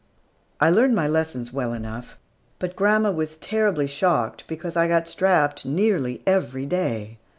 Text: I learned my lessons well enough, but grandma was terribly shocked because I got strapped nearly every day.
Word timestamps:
I 0.59 0.71
learned 0.71 0.95
my 0.95 1.07
lessons 1.07 1.53
well 1.53 1.73
enough, 1.73 2.17
but 2.57 2.75
grandma 2.75 3.11
was 3.11 3.37
terribly 3.37 3.85
shocked 3.85 4.45
because 4.47 4.75
I 4.75 4.87
got 4.87 5.07
strapped 5.07 5.63
nearly 5.63 6.23
every 6.25 6.65
day. 6.65 7.19